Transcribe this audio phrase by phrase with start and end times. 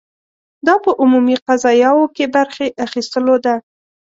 [0.67, 3.55] دا په عمومي قضایاوو کې برخې اخیستلو ده.